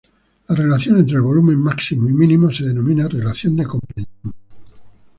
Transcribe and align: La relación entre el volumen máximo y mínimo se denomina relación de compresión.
La 0.47 0.55
relación 0.55 0.97
entre 0.97 1.17
el 1.17 1.21
volumen 1.21 1.61
máximo 1.61 2.09
y 2.09 2.13
mínimo 2.13 2.49
se 2.51 2.63
denomina 2.65 3.07
relación 3.07 3.55
de 3.55 3.67
compresión. 3.67 4.33